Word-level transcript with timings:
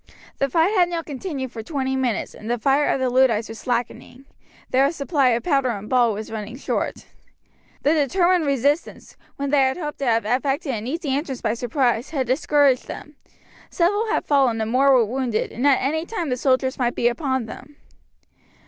The 0.39 0.49
fight 0.49 0.73
had 0.75 0.89
now 0.89 1.03
continued 1.03 1.51
for 1.51 1.61
twenty 1.61 1.95
minutes, 1.95 2.33
and 2.33 2.49
the 2.49 2.57
fire 2.57 2.87
of 2.87 2.99
the 2.99 3.07
Luddites 3.07 3.49
was 3.49 3.59
slackening; 3.59 4.25
their 4.71 4.91
supply 4.91 5.27
of 5.29 5.43
powder 5.43 5.69
and 5.69 5.87
ball 5.87 6.11
was 6.11 6.31
running 6.31 6.57
short. 6.57 7.05
The 7.83 7.93
determined 7.93 8.47
resistance, 8.47 9.15
when 9.35 9.51
they 9.51 9.61
had 9.61 9.77
hoped 9.77 9.99
to 9.99 10.05
have 10.07 10.25
effected 10.25 10.73
an 10.73 10.87
easy 10.87 11.11
entrance 11.15 11.41
by 11.41 11.53
surprise, 11.53 12.09
had 12.09 12.25
discouraged 12.25 12.87
them; 12.87 13.15
several 13.69 14.07
had 14.09 14.25
fallen 14.25 14.59
and 14.59 14.71
more 14.71 14.91
were 14.91 15.05
wounded, 15.05 15.51
and 15.51 15.67
at 15.67 15.79
any 15.79 16.07
time 16.07 16.29
the 16.29 16.35
soldiers 16.35 16.79
might 16.79 16.95
be 16.95 17.07
upon 17.07 17.45
them. 17.45 17.75